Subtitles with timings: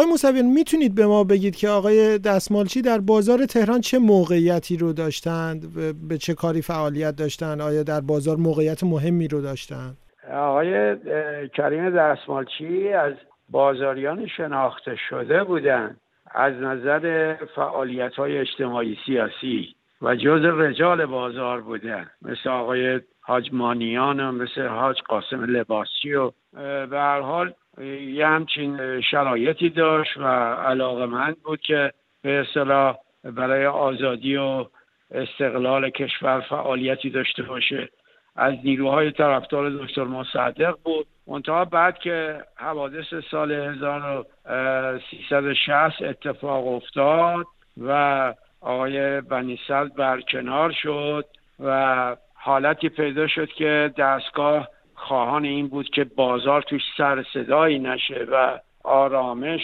[0.00, 4.92] آقای موسویان می‌تونید به ما بگید که آقای دستمالچی در بازار تهران چه موقعیتی رو
[4.92, 5.74] داشتند
[6.08, 9.96] به چه کاری فعالیت داشتند؟ آیا در بازار موقعیت مهمی رو داشتند؟
[10.32, 10.96] آقای
[11.48, 13.12] کریم دستمالچی از
[13.48, 22.06] بازاریان شناخته شده بودند از نظر فعالیت های اجتماعی سیاسی و جز رجال بازار بودن
[22.22, 26.30] مثل آقای حاج مانیان و مثل حاج قاسم لباسی و
[26.90, 27.54] به هر حال
[28.14, 30.24] یه همچین شرایطی داشت و
[30.54, 34.66] علاقه بود که به اصطلاح برای آزادی و
[35.10, 37.88] استقلال کشور فعالیتی داشته باشه.
[38.36, 41.06] از نیروهای طرفدار دکتر مصدق بود.
[41.26, 51.24] منتها بعد که حوادث سال 1360 اتفاق افتاد و آقای بنیسل برکنار شد
[51.60, 54.68] و حالتی پیدا شد که دستگاه
[55.10, 59.60] خواهان این بود که بازار توش سر صدایی نشه و آرامش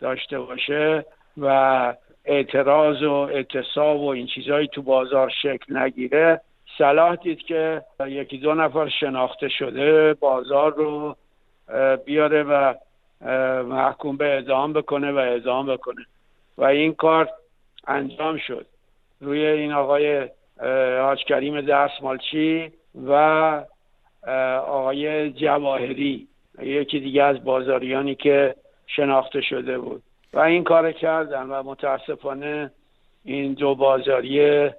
[0.00, 1.04] داشته باشه
[1.38, 6.40] و اعتراض و اعتصاب و این چیزهایی تو بازار شکل نگیره.
[6.78, 11.16] صلاح دید که یکی دو نفر شناخته شده بازار رو
[12.04, 12.74] بیاره و
[13.62, 16.06] محکوم به اعدام بکنه و اعدام بکنه.
[16.58, 17.28] و این کار
[17.86, 18.66] انجام شد.
[19.20, 20.28] روی این آقای
[21.00, 22.72] حاج کریم دستمالچی
[23.06, 23.64] و
[24.66, 26.28] آقای جواهری
[26.62, 28.54] یکی دیگه از بازاریانی که
[28.86, 30.02] شناخته شده بود.
[30.32, 32.70] و این کار کردن و متاسفانه
[33.24, 34.70] این دو بازاری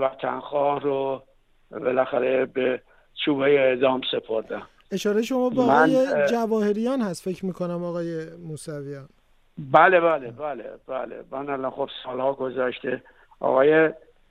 [0.00, 1.22] وطنخواه رو
[1.70, 2.80] بالاخره به
[3.24, 4.62] چوبه اعدام سپردن.
[4.92, 9.08] اشاره شما با آقای جواهریان هست فکر می‌کنم آقای موسویان.
[9.72, 11.24] بله بله بله بله.
[11.30, 13.02] من الان خب سالها گذشته
[13.40, 13.90] آقای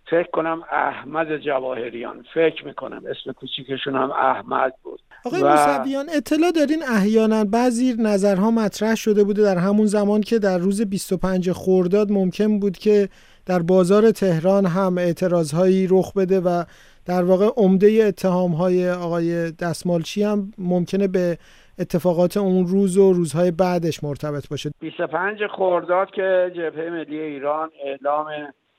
[0.09, 3.03] فکر کنم احمد جواهریان فکر می‌کنم.
[3.09, 4.99] اسم کوچیکشون هم احمد بود.
[5.25, 5.49] آقای و...
[5.49, 10.89] موسویان اطلاع دارین احیانا بعضی نظرها مطرح شده بوده در همون زمان که در روز
[10.89, 13.09] 25 خورداد ممکن بود که
[13.45, 16.63] در بازار تهران هم اعتراضهایی رخ بده و
[17.05, 21.37] در واقع عمده اتهام های آقای دستمالچی هم ممکنه به
[21.79, 24.71] اتفاقات اون روز و روزهای بعدش مرتبط باشه.
[24.79, 28.27] 25 خورداد که جبهه ملی ایران اعلام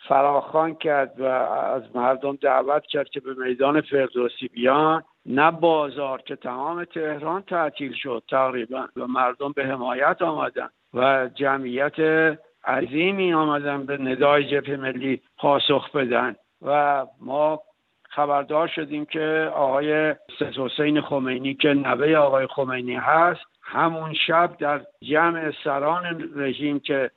[0.09, 5.03] فراخان کرد و از مردم دعوت کرد که به میدان فردوسی بیان.
[5.27, 12.01] نه بازار که تمام تهران تعطیل شد تقریبا و مردم به حمایت آمدن و جمعیت
[12.65, 16.37] عظیمی آمدن به ندای جبهه ملی پاسخ بدن.
[16.63, 17.61] و ما
[18.11, 24.81] خبردار شدیم که آقای سید حسین خمینی که نوه آقای خمینی هست همون شب در
[25.03, 27.11] جمع سران رژیم که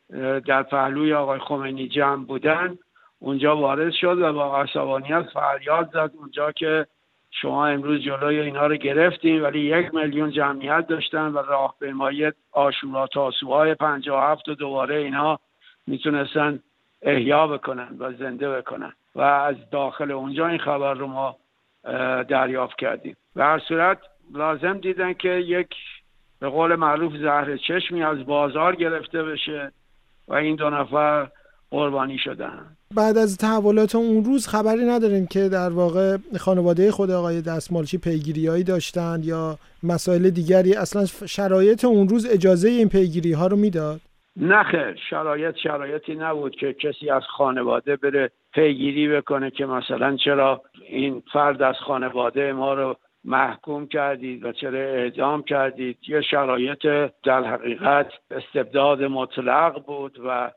[0.45, 2.77] در پهلوی آقای خمینی جمع بودن
[3.19, 6.11] اونجا وارد شد و با عصبانیت فریاد زد.
[6.17, 6.85] اونجا که
[7.31, 13.75] شما امروز جلوی اینا رو گرفتیم ولی یک میلیون جمعیت داشتن و راهپیمایی آشورا تاسوهای
[14.07, 15.39] هفت و دوباره اینا
[15.87, 16.59] می‌تونستن
[17.01, 18.93] احیا بکنن و زنده بکنن.
[19.15, 21.35] و از داخل اونجا این خبر رو ما
[22.23, 23.15] دریافت کردیم.
[23.35, 23.99] و هر صورت
[24.33, 25.75] لازم دیدن که یک
[26.39, 29.71] به قول معروف زهر چشمی از بازار گرفته بشه
[30.27, 31.27] و این دو نفر
[31.71, 32.65] قربانی شدن.
[32.95, 38.63] بعد از تحولات اون روز خبری نداریم که در واقع خانواده خود آقای دستمالچی پیگیریهایی
[38.63, 40.73] داشتند یا مسائل دیگری.
[40.73, 43.99] اصلا شرایط اون روز اجازه این پیگیری ها رو می‌داد؟
[44.37, 51.23] نخیر شرایط شرایطی نبود که کسی از خانواده بره پیگیری بکنه که مثلا چرا این
[51.33, 55.97] فرد از خانواده ما رو محکوم کردید و چرا اعدام کردید.
[56.07, 56.87] یه شرایط
[57.23, 60.51] در حقیقت استبداد مطلق بود و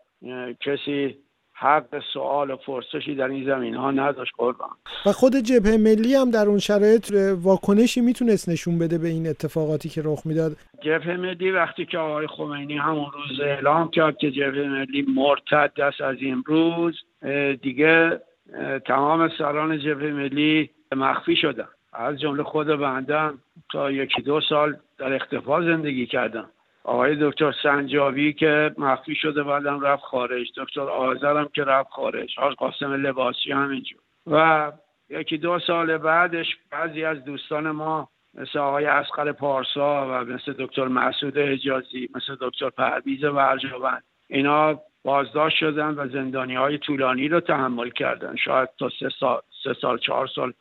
[0.60, 1.16] کسی
[1.54, 4.32] حق سوال و فرسشی در این زمین ها نداشت.
[4.38, 4.70] قربان.
[5.06, 7.12] و خود جبهه ملی هم در اون شرایط
[7.42, 12.26] واکنشی می‌تونست نشون بده به این اتفاقاتی که رخ می‌داد؟ جبهه ملی وقتی که آقای
[12.26, 16.94] خمینی همون روز اعلام کرد که جبهه ملی مرتد است از این روز
[17.62, 18.20] دیگه
[18.86, 21.68] تمام سران جبهه ملی مخفی شدن.
[21.92, 23.38] از جمله خود بندم
[23.72, 26.50] تا یکی دو سال در اختفا زندگی کردم.
[26.84, 30.48] آقای دکتر سنجاوی که مخفی شده بعدم رفت خارج.
[30.56, 32.34] دکتر آذرم که رفت خارج.
[32.38, 34.72] آقای قاسم لباسی همینجور و
[35.10, 40.88] یکی دو سال بعدش بعضی از دوستان ما مثل آقای اسقر پارسا و مثل دکتر
[40.88, 47.90] مسعود حجازی مثل دکتر پرویز ورجاوند اینا بازداشت شدن و زندانی های طولانی رو تحمل
[47.90, 48.36] کردن.
[48.36, 50.52] شاید تا سه سال, سه سال چهار سال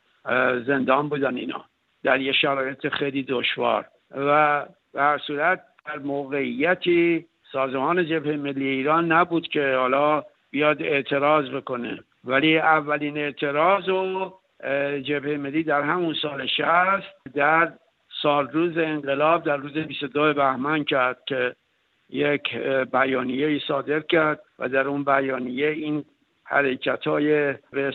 [0.66, 1.64] زندان بودن اینا.
[2.04, 3.86] در یه شرایط خیلی دشوار.
[4.10, 11.50] و به هر صورت در موقعیتی سازمان جبهه ملی ایران نبود که حالا بیاد اعتراض
[11.50, 11.98] بکنه.
[12.24, 14.32] ولی اولین اعتراض و
[15.02, 16.64] جبهه ملی در همون سال 60
[17.34, 17.72] در
[18.22, 21.54] سال روز انقلاب در روز 22 بهمن کرد که
[22.10, 22.56] یک
[22.92, 26.04] بیانیه ای صادر کرد و در اون بیانیه این
[26.44, 27.92] حرکت های به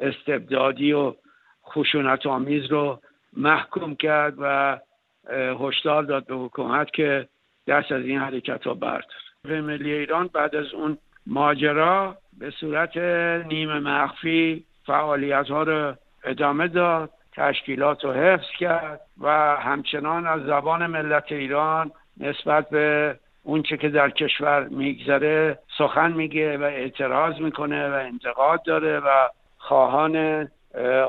[0.00, 1.14] استبدادی و
[1.68, 3.00] خشونت آمیز رو
[3.36, 4.78] محکوم کرد و
[5.60, 7.28] هشدار داد به حکومت که
[7.66, 9.06] دست از این حرکت ها برد
[9.42, 12.96] به ملی ایران بعد از اون ماجرا به صورت
[13.46, 15.94] نیمه مخفی فعالیت ها رو
[16.24, 23.76] ادامه داد تشکیلات رو حفظ کرد و همچنان از زبان ملت ایران نسبت به اونچه
[23.76, 29.28] که در کشور میگذره سخن میگه و اعتراض می‌کنه و انتقاد داره و
[29.58, 30.48] خواهان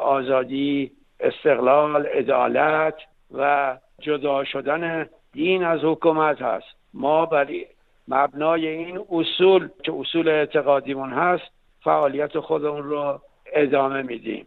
[0.01, 2.95] آزادی استقلال عدالت
[3.31, 6.67] و جدا شدن دین از حکومت هست.
[6.93, 7.65] ما برای
[8.07, 11.51] مبنای این اصول که اصول اعتقادیمون هست
[11.83, 13.21] فعالیت خودمون رو
[13.53, 14.45] ادامه میدیم.